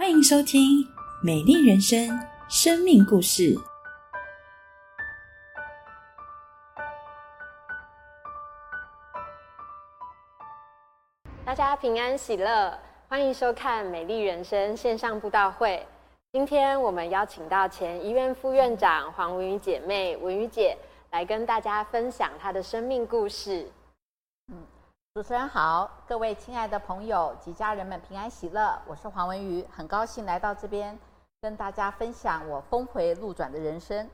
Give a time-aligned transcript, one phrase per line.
[0.00, 0.82] 欢迎收听
[1.22, 1.98] 《美丽人生》
[2.48, 3.54] 生命故事。
[11.44, 12.78] 大家平安喜乐，
[13.10, 15.86] 欢迎收看《美丽人生》线上布道会。
[16.32, 20.74] 今天我们邀请到前医院副院长黄文瑜姐妹文瑜姐
[21.10, 23.70] 来跟大家分享她的生命故事。
[25.12, 30.96] 主持人好，各位亲爱的朋友及家人们平安喜乐，我是黄文瑜，很高兴来到这边
[31.42, 34.08] 跟大家分享我峰回路转的人生。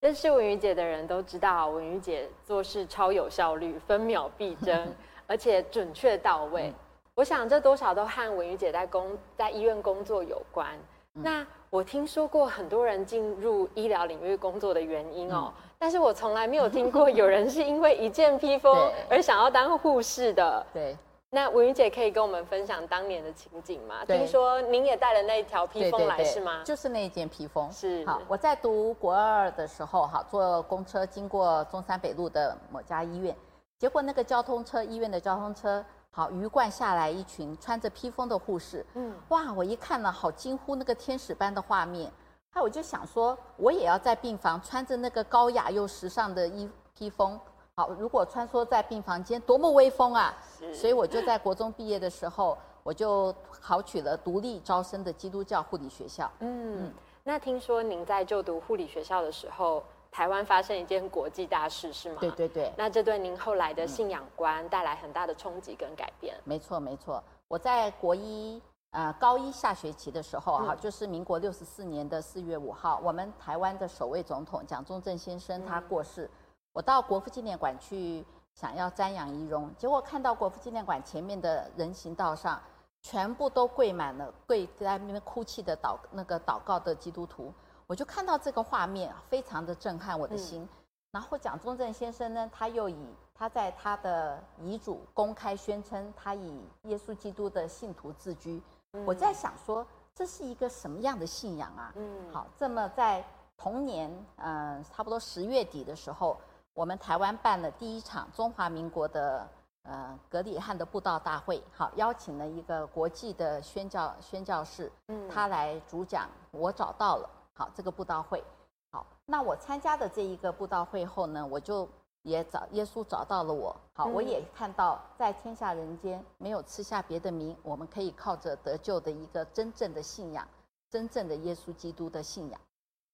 [0.00, 4.90] 认识文瑜姐的人都知道，文瑜姐做事超有效率，分秒必争，
[5.28, 6.72] 而且准确到位。
[7.16, 10.78] 我想这多少都和文瑜姐在工在医院工作有关。
[11.14, 20.66] 那我听说过很多人进入医疗领域工作的原因哦，但是我从来没有听过有人是因为一件披风 而想要当护士的。
[20.72, 20.96] 对，
[21.30, 24.04] 那文云姐可以跟我们分享当年的情景吗？
[24.04, 26.62] 听说您也带了那一条披风来是吗？
[26.64, 27.70] 就是那一件披风。
[27.70, 33.34] 是好，我在读国二的时候，哈，坐公车经过中山北路的某家医院，
[33.78, 35.84] 结果那个交通车，医院的交通车。
[36.16, 42.08] 好，鱼贯下来一群穿着披风的护士，嗯，哇，我一看呢，好惊呼那个天使般的画面，
[42.52, 47.36] 哎我就想说，我也要在病房穿着那个高雅又时尚的衣披风，
[47.74, 50.32] 好，如果穿梭在病房间，多么威风啊！
[50.72, 56.30] 所以我就在国中毕业的时候，我就考取了独立招生的基督教护理学校。
[56.38, 56.92] 嗯，
[57.24, 59.82] 那听说您在就读护理学校的时候。
[60.14, 62.18] 台湾发生一件国际大事是吗？
[62.20, 62.72] 对对对。
[62.76, 66.36] 那这对您后来的信仰观带来很大的冲击跟改变。
[66.44, 76.30] 没错没错，我在国一呃高一下学期的时候哈，就是民国六十四年的四月五号，我们台湾的首位总统蒋中正先生他过世，
[76.72, 82.62] 我到国父纪念馆去想要瞻仰遗容，结果看到国父纪念馆前面的人行道上
[83.02, 87.52] 全部都跪满了跪在那边哭泣的祷那个祷告的基督徒。
[87.86, 90.68] 我就看到这个画面，非常的震撼我的心。
[91.10, 98.60] 然后蒋中正先生呢，他又以他在他的遗嘱公开宣称，他以耶稣基督的信徒自居。
[99.04, 101.92] 我在想说，这是一个什么样的信仰啊？
[101.94, 103.24] 嗯，好，这么在
[103.56, 106.36] 同年，嗯，差不多十月底的时候，
[106.72, 109.48] 我们台湾办了第一场中华民国的
[109.82, 116.28] 呃格里汉的布道大会，好，邀请了一个国际的宣教宣教士，嗯，他来主讲。
[116.50, 117.28] 我找到了。
[117.54, 118.42] 好，这个布道会，
[118.90, 121.88] 好，那我参加的这一个布道会后呢，我就
[122.22, 130.46] 也找耶稣找到了我，好，我也看到在天下人间没有吃下别的名，我们可以靠着得救的一个真正的信仰，
[130.90, 132.60] 真正的耶稣基督的信仰。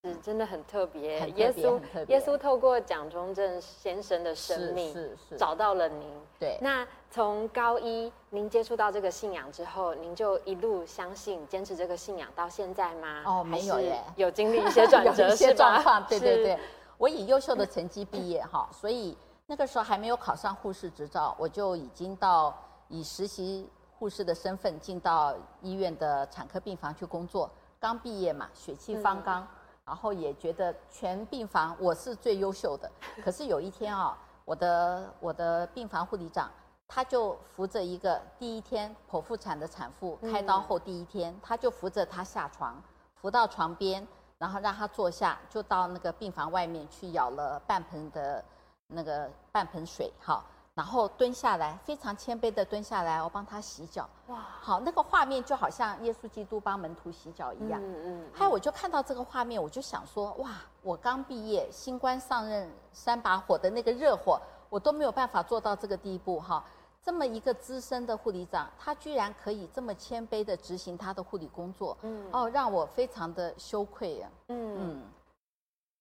[0.03, 1.79] 是真的很特别，耶稣
[2.09, 6.09] 耶稣透过蒋中正先生的生命，是是找到了您。
[6.39, 13.23] 对，那从高一您接触到这个信仰之后，您就一路相信、坚持这个信仰到现在吗？
[13.27, 16.03] 哦，没有耶，有经历一些转 折，一些状况。
[16.09, 16.59] 对对对，
[16.97, 19.15] 我以优秀的成绩毕业哈，所以
[19.47, 22.57] 那个时候还没有考上护士执照，我就已经到
[22.89, 23.69] 以实习
[23.99, 27.51] 护士的身份进到医院的产科病房去工作。
[27.79, 29.47] 刚毕业嘛，血气方刚。
[29.85, 32.91] 然后也觉得全病房我是最优秀的，
[33.25, 36.51] 可是有一天啊，我的我的病房护理长
[36.87, 42.81] 他就扶着一个第一天剖腹产的产妇开刀后第一天，他就扶着她下床，
[43.15, 44.07] 扶到床边，
[44.39, 48.45] 然后让她坐下，就到那个病房外面去舀了半盆的
[48.89, 50.45] 那个半盆水，好。
[50.75, 54.09] 然后蹲下来，非常谦卑的蹲下来，我帮他洗脚。
[54.29, 57.81] 哇，好，那个画面就好像耶稣基督帮门徒洗脚一样。
[57.83, 58.31] 嗯嗯。
[58.33, 66.65] 还有，我就看到这个画面，我就想说，哇，我刚毕业，新官上任三把火的那个热火，我都没有办法做到这个地步哈。
[67.03, 71.97] 这么一个资深的护理长，他居然可以这么谦卑的执行他的护理工作。
[72.03, 72.27] 嗯。
[72.33, 74.29] 哦，让我非常的羞愧呀。
[74.49, 75.03] 嗯嗯。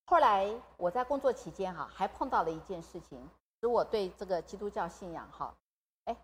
[0.05, 3.27] 后来我在工作期间哈，还碰到了一件事情。
[3.61, 5.53] 使我对这个基督教信仰哈，
[6.05, 6.15] 哎，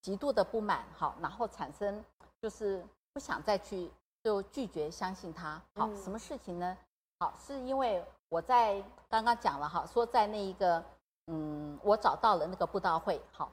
[0.00, 2.04] 极度的不满哈，然后产生
[2.40, 3.90] 就是不想再去，
[4.22, 5.62] 就拒绝相信他。
[5.74, 6.76] 好，什么事情呢？
[7.20, 10.82] 好，是因为我在刚刚讲了哈，说在那一个
[11.28, 13.22] 嗯，我找到了那个布道会。
[13.30, 13.48] 好，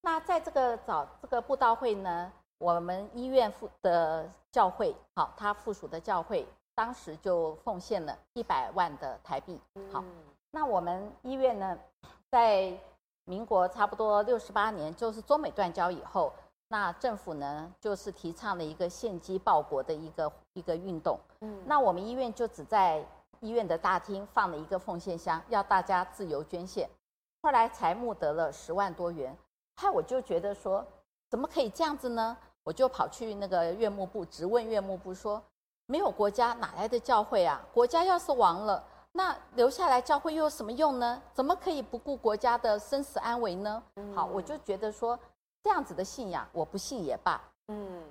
[0.00, 9.60] 那在这个找这个布道会呢，我们医院附的教会，好，他附属的教会当时就奉献了一百万的台币。
[9.92, 10.02] 好，
[10.50, 11.78] 那我们医院呢？
[12.32, 12.72] 在
[13.26, 16.32] 民国差不多六十八年，就是中美断交以后，
[16.68, 21.20] 那政府呢就是提倡了一个献机报国的一个一个运动。
[21.42, 23.04] 嗯，那我们医院就只在
[23.40, 26.88] 医院的大厅放了一个奉献箱，要大家自由捐献。
[27.42, 29.36] 后来才募得了十万多元，
[29.76, 30.82] 嗨，我就觉得说，
[31.28, 32.34] 怎么可以这样子呢？
[32.64, 35.42] 我就跑去那个岳幕部，直问岳幕部说：
[35.84, 37.60] 没有国家哪来的教会啊？
[37.74, 38.82] 国家要是亡了，
[39.12, 41.22] 那留下来教会又有什么用呢？
[41.32, 43.82] 怎么可以不顾国家的生死安危呢？
[44.14, 45.18] 好，我就觉得说
[45.62, 47.40] 这样子的信仰，我不信也罢。
[47.68, 48.02] 嗯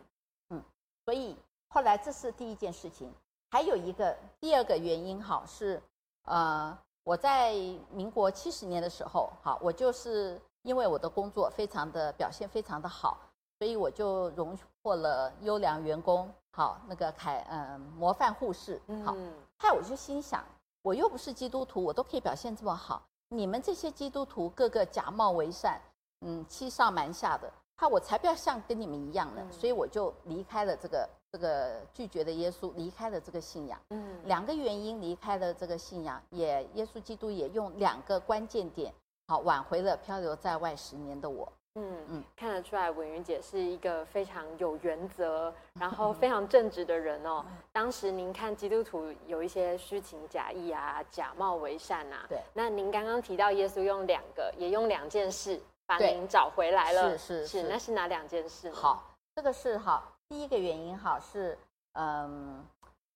[0.49, 0.63] 嗯，
[1.05, 1.35] 所以
[1.67, 3.13] 后来这是第一件事情，
[3.49, 5.81] 还有一个第二个原因，哈是
[6.25, 6.77] 呃。
[7.03, 7.55] 我在
[7.89, 13.17] 民国七十年的时候，好，我就是因为我的工作非常的表现非常的好，
[13.57, 19.15] 所以我就荣获了优良员工，好，那个凯嗯模范护士，好，
[19.57, 20.45] 害我就心想，
[20.81, 25.81] 我又不是基督徒，我都可以表现这么好，你们这些基督徒个个假冒为善，
[26.21, 31.09] 嗯，欺上瞒下的，怕我才不要像跟你们一样呢，所以我就离开了这个。
[31.33, 38.93] 这个拒绝的耶稣离开了这个信仰，嗯，两个原因离开了这个信仰，也耶稣基督也用两个关键点，
[39.29, 41.49] 好挽回了漂流在外十年的我。
[41.75, 47.45] 嗯嗯，看得出来文云姐是一个非常有原则， 然后非常正直的人哦。
[47.71, 52.41] 当时您看基督徒有一些虚情假意啊，假冒为善啊，对。
[52.53, 58.69] 那您刚刚提到耶稣用两个，也用两件事把您找回来了，是是是，那是哪两件事？
[58.71, 60.03] 好，这个是哈。
[60.27, 61.57] 第一个原因哈是，
[61.93, 62.65] 嗯，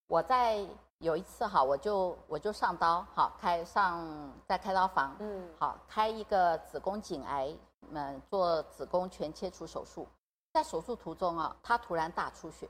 [0.07, 0.65] 我在
[0.99, 7.53] 有一次哈，我就我就上刀，好开上在开刀房，嗯，好开一个子宫颈癌，
[7.91, 10.07] 嗯，做子宫全切除手术，
[10.53, 12.69] 在手术途中啊，她突然大出血，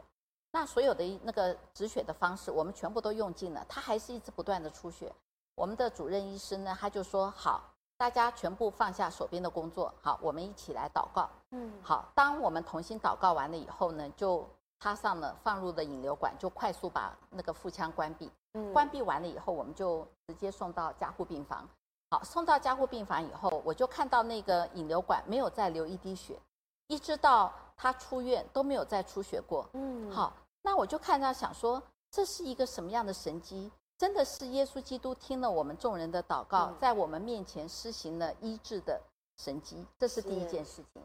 [0.51, 5.13] 那所有的那个止血的方式，我们全部都用尽了，她还是一直不断的出血，
[5.55, 7.71] 我们的主任医师呢，他就说好。
[7.97, 11.29] 大家全部放下手边的工作，好，我们一起来祷告。
[11.51, 14.45] 嗯，好，当我们同心祷告完了以后呢，就
[14.81, 18.29] 插上了放入的引流管，就快速把那个腹腔关闭。
[18.55, 21.65] 嗯，关闭完了以后，我们就直接送到加护病房。
[22.09, 26.39] 好，送到加护病房以后，我就看到那个引流管没有再流一滴血，
[26.87, 29.67] 一直到他出院都没有再出血过。
[29.73, 31.81] 嗯，好，那我就看到想说，
[32.11, 33.71] 这是一个什么样的神机？
[33.97, 39.01] 真的是耶稣基督听了我们众人的祷告，在我们面前施行了医治的
[39.37, 41.01] 神机，这是第一件事情。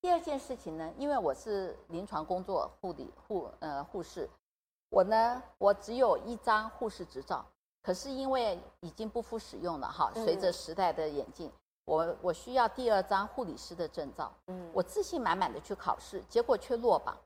[0.00, 4.30] 第二件事情呢，因为我是临床工作护理护呃护士，
[4.88, 7.44] 我呢我只有一张护士执照，
[7.88, 11.50] 可是因为已经不敷使用了哈，随着时代的演进，
[11.86, 14.30] 我我需要第二张护理师的证照。
[14.48, 17.16] 嗯，我自信满满的去考试，结果却落榜，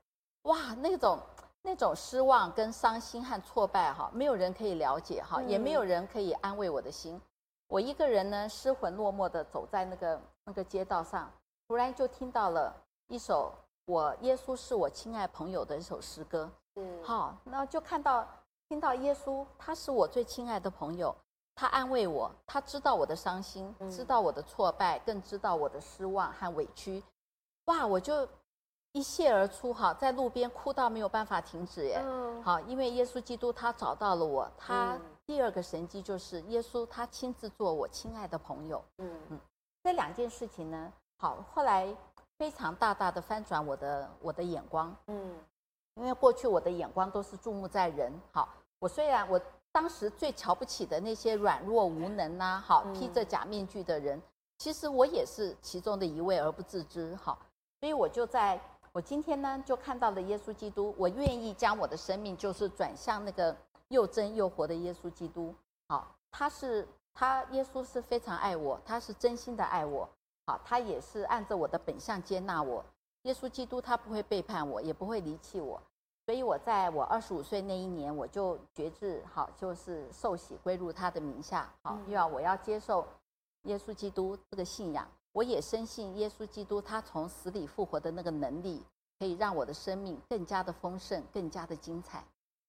[0.43, 1.19] 哇，那种。
[1.65, 7.19] 那种失望、跟伤心和挫败，哈，没有人可以了解，哈，也没有人可以安慰我的心。
[7.67, 11.31] 我一个人呢，失魂落魄的走在那个那个街道上，
[11.65, 12.75] 突然就听到了
[13.07, 13.53] 一首
[13.87, 16.51] “我耶稣是我亲爱朋友”的一首诗歌。
[16.75, 18.27] 嗯，好，那就看到
[18.73, 21.15] 听到耶稣，他是我最亲爱的朋友，
[21.53, 27.03] 他安慰我，他知道我的伤心，知道我的挫败，更知道我的失望和委屈。
[27.65, 28.27] 哇，我就。
[28.93, 31.99] 一泻而出，哈，在路边哭到没有办法停止，耶。
[32.43, 39.39] 好，因为耶稣基督他找到了我，他第二个神迹就是耶稣他亲自做我亲爱的朋友，嗯嗯，
[39.83, 41.91] 这两件事情呢，好，后来
[42.37, 45.39] 非常大大的翻转我的我的眼光，嗯，
[45.95, 48.47] 因为过去我的眼光都是注目在人，好，
[48.83, 49.39] 我虽然我
[49.71, 54.21] 当时最瞧不起的那些软弱无能呐，好，披着假面具的人，
[54.57, 57.39] 其实我也是其中的一位而不自知，好，
[57.79, 58.59] 所以我就在。
[58.91, 60.93] 我今天呢，就看到了耶稣基督。
[60.97, 63.55] 我愿意将我的生命，就是转向那个
[63.87, 65.55] 又真又活的耶稣基督。
[65.87, 70.07] 好，他是他，耶稣是非常爱我，他是真心的爱我。
[70.45, 72.83] 好，他也是按照我的本相接纳我。
[73.21, 75.81] 耶稣基督他不会背叛我，也不会离弃我。
[76.25, 81.69] 所以我在我二十五岁那一年，我就决志，好，就是受洗归入他的名下。
[81.83, 83.05] 好，又要我要接受
[83.63, 85.05] 耶稣基督这个信仰。
[85.33, 88.81] 我也深信耶稣基督他从死里复活的那个能力，
[89.19, 92.23] 可以让我的生命更加的丰盛，更加的精彩。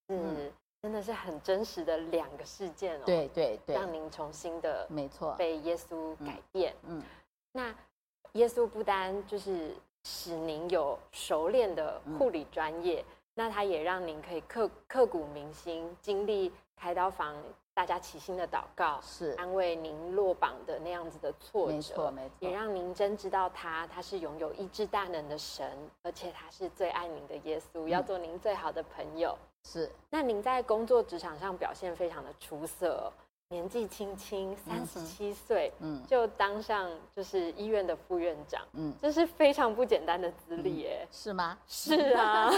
[0.09, 0.51] 嗯，
[0.83, 3.03] 真的是很真实的两个事件哦。
[3.07, 6.75] 对对对，让您重新的没错被耶稣改变。
[6.85, 7.03] 嗯，
[7.53, 7.75] 那
[8.33, 17.37] 耶稣不单就是使您有熟练的护理专业，那他也让您可以刻刻骨铭心，经历开刀房。
[17.77, 29.37] 大家齐心的祷告，是安慰您落榜的那样子的挫折，没错没错，也让您真知道他，他是拥有医治大能的神，而且他是最爱您的耶稣，要做您最好的朋友。
[29.65, 33.13] 是，那您在工作职场上表现非常的出色。
[33.55, 41.57] 年纪轻轻，三十七岁，嗯，就当上就是医院的副院长，嗯，这是非常不简单的资历，耶，是吗？
[41.69, 42.51] 是啊，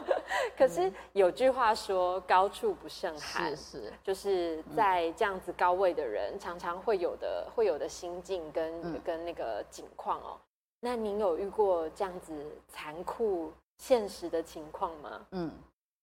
[0.56, 10.38] 可是有句话说，高处不胜寒，是是，就是在这样子高位的人，常常会有的会有的心境跟跟那个境况哦。
[10.80, 12.32] 那您有遇过这样子
[12.68, 15.20] 残酷现实的情况吗？
[15.32, 15.52] 嗯，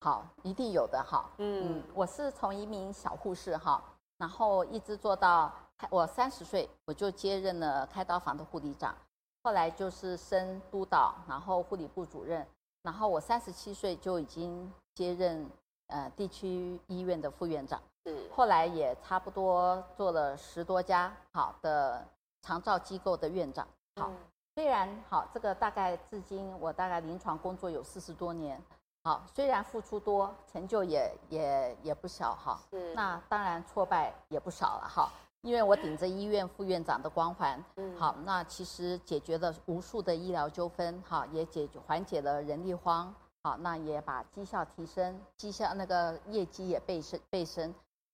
[0.01, 1.27] 好，一定有的哈。
[1.39, 3.81] 嗯，我是从一名小护士哈，
[4.17, 5.51] 然后一直做到
[5.89, 8.95] 我三十岁，我就接任了开刀房的护理长，
[9.43, 12.45] 后来就是升督导，然后护理部主任，
[12.81, 15.49] 然后我三十七岁就已经接任
[15.87, 22.05] 呃地区医院的副院长，是，后来也差不多做了十多家好的
[22.41, 24.11] 长照机构的院长，好。
[24.57, 28.57] 虽然好，这个大概至今我大概临床工作有四十多年，
[29.05, 32.59] 好，虽然付出多，成就也也也不小哈。
[32.71, 32.91] 是。
[32.95, 47.71] 那当然挫败也不少了哈，因为我顶着医院副院长的光环，嗯，好，那其实解决了无数的医疗纠纷，哈，也解决缓解了人力荒，好，那也把绩效提升，绩效那个业绩也倍升倍升。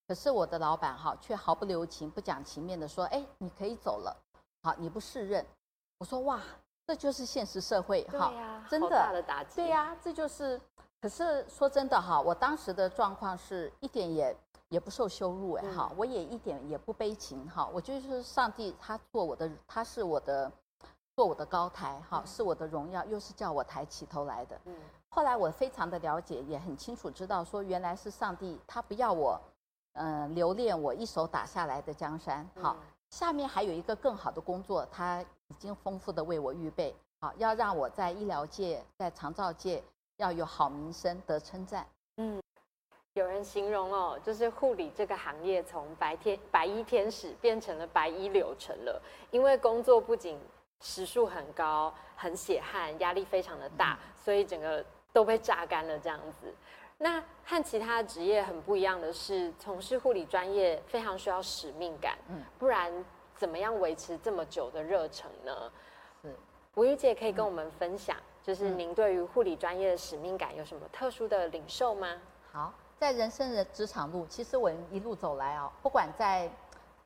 [0.10, 4.14] 可是我的老板哈，却毫不留情、不讲情面的说，哎，你可以走了，
[4.62, 5.46] 好，你不适任。
[6.00, 6.42] 我说哇，
[6.92, 8.34] 这就是现实社会哈，
[8.70, 9.24] 真的，
[9.56, 10.60] 对呀，这就是。
[11.00, 14.36] 可是说真的哈，我当时的状况是一点也
[14.68, 20.52] 也不受羞辱哎哈，我也一点也不悲情哈，我就是上帝他做我的，他是我的
[21.16, 24.60] 做我的高台哈，是我的荣耀，又是叫我抬起头来的。
[24.66, 24.76] 嗯，
[25.08, 29.40] 后来我非常的了解，也很清楚知道说，原来是上帝他不要我，
[29.94, 32.76] 嗯，留恋我一手打下来的江山好。
[33.10, 35.22] 下面还有一个更好的工作，他
[35.52, 39.84] 已经丰富的为我预备，好要让我在医疗界、在长照界
[40.16, 41.86] 要有好名声、得称赞。
[42.16, 42.42] 嗯，
[43.16, 50.40] 有人形容哦，就是护理这个行业从白天白衣天使变成了白衣柳成了，因为工作不仅
[50.80, 56.56] 时数很高、很血汗、压力非常的大，所以整个都被榨干了这样子。
[56.98, 63.04] 那和其他职业很不一样的是，从事护理专业非常需要使命感，嗯，不然
[63.42, 65.72] 怎么样维持这么久的热忱呢？
[66.22, 66.36] 是，
[66.76, 72.08] 吴玉姐可以跟我们分享，就是您对于护理专业的使命感有什么特殊的领受吗？
[72.52, 76.48] 好，在人生的职场路，其实我一路走来啊，不管在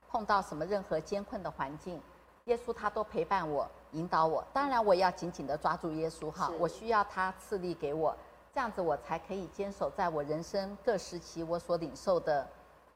[0.09, 2.01] 碰到什么任何艰困的环境，
[2.43, 4.45] 耶稣他都陪伴我、引导我。
[4.51, 8.13] 当然，我也要紧紧的抓住耶稣哈，我需要他赐力给我。
[8.53, 12.45] 这样子我才可以坚守在我人生各时期我所领受的，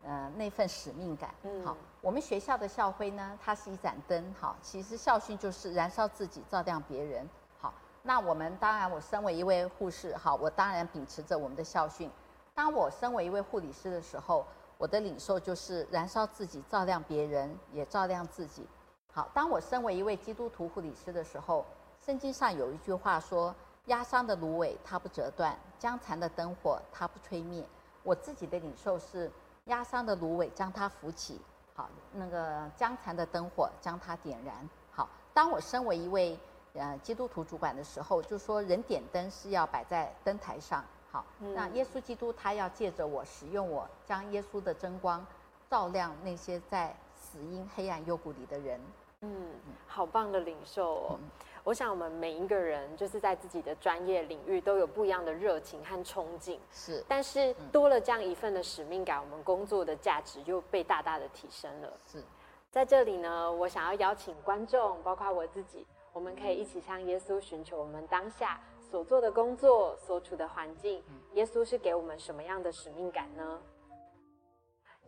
[0.04, 1.34] 呃那份使命感。
[1.64, 4.34] 好，我们学校的校徽呢，它是一盏灯。
[4.40, 7.28] 好，其实校训就是燃烧自己，照亮别人。
[7.60, 12.10] 好，那我们当然，我身为一位护士，好，我当然秉持着我们的校训。
[12.54, 14.46] 当我身为一位护理师的时候，
[14.78, 18.68] 我的领受就是燃烧自己，照亮别人，也照亮自己。
[19.14, 21.66] 好，当我身为一位基督徒护理师的时候，
[22.00, 23.54] 圣经上有一句话说。
[23.86, 27.66] 压伤的芦苇它不折断，将残的灯火它不吹灭。
[28.04, 29.32] 我自己的领受是，
[29.70, 31.40] 压伤的芦苇将它扶起，
[31.74, 34.70] 好，那个将残的灯火将它点燃。
[34.92, 36.38] 好，当我身为一位
[36.74, 40.84] 呃基督徒主管的时候，就说人点灯是要摆在灯台上。
[41.12, 45.26] 好，那耶稣基督他要借着我使用我，将耶稣的真光
[45.70, 48.82] 照亮那些在死因黑暗幽谷里的人。
[49.22, 49.54] 嗯，
[49.88, 51.20] 好棒的领受哦。
[51.64, 56.58] 我想，我们每一个人就是在自己的专业领域都有不一样的热情和憧憬。
[56.72, 61.94] 是，但是多了这样一份的使命感，我们工作的价值又被大大的提升了。
[62.12, 62.24] 是，
[62.72, 73.62] 在这里呢，我想要邀请观众，包括我自己，我们可以一起向耶稣寻求我们当下所做的工作、所处的环境，耶稣是给我们什么样的使命感呢？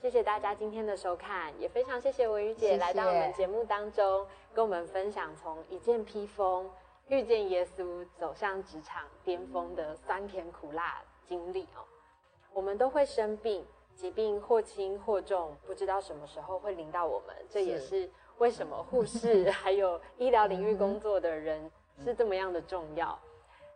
[0.02, 6.68] 谢谢大家今天的收看，也非常谢谢文宇姐来到我们节目当中，跟我们分享从一件披风
[7.10, 11.86] 遇见耶稣，走向职场巅峰的酸甜苦辣经历哦。
[12.52, 17.36] 我们都会生病，疾病或轻或重，不知道什么时候会临到我们。
[17.48, 21.70] 这也是为什么护士 还有医疗领域工作的人
[22.04, 23.20] 是这么样的重要。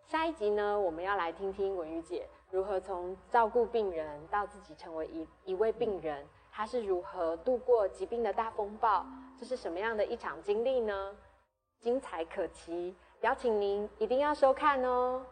[0.08, 2.28] 下一集呢，我们要来听听文宇姐。
[2.52, 9.06] 如何从照顾病人到自己成为一一位病人，他是如何度过疾病的大风暴？
[9.38, 11.16] 这是什么样的一场经历呢？
[11.80, 15.26] 精彩可期，邀请您一定要收看哦。